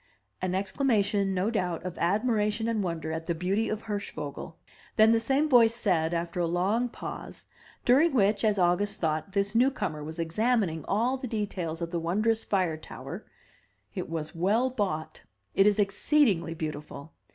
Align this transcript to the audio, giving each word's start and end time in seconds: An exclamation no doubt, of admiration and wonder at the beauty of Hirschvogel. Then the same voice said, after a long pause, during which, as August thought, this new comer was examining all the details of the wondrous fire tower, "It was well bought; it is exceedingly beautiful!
An 0.41 0.55
exclamation 0.55 1.31
no 1.35 1.51
doubt, 1.51 1.83
of 1.85 1.95
admiration 1.99 2.67
and 2.67 2.81
wonder 2.83 3.11
at 3.11 3.27
the 3.27 3.35
beauty 3.35 3.69
of 3.69 3.83
Hirschvogel. 3.83 4.55
Then 4.95 5.11
the 5.11 5.19
same 5.19 5.47
voice 5.47 5.75
said, 5.75 6.11
after 6.11 6.39
a 6.39 6.47
long 6.47 6.89
pause, 6.89 7.45
during 7.85 8.11
which, 8.11 8.43
as 8.43 8.57
August 8.57 8.99
thought, 8.99 9.33
this 9.33 9.53
new 9.53 9.69
comer 9.69 10.03
was 10.03 10.17
examining 10.17 10.83
all 10.85 11.17
the 11.17 11.27
details 11.27 11.83
of 11.83 11.91
the 11.91 11.99
wondrous 11.99 12.43
fire 12.43 12.77
tower, 12.77 13.27
"It 13.93 14.09
was 14.09 14.33
well 14.33 14.71
bought; 14.71 15.21
it 15.53 15.67
is 15.67 15.77
exceedingly 15.77 16.55
beautiful! 16.55 17.13